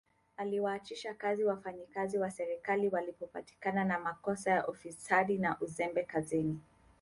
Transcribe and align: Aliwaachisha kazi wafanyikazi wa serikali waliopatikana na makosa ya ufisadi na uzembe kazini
Aliwaachisha 0.37 1.13
kazi 1.13 1.43
wafanyikazi 1.43 2.17
wa 2.17 2.31
serikali 2.31 2.89
waliopatikana 2.89 3.85
na 3.85 3.99
makosa 3.99 4.51
ya 4.51 4.67
ufisadi 4.67 5.37
na 5.37 5.59
uzembe 5.61 6.03
kazini 6.03 6.59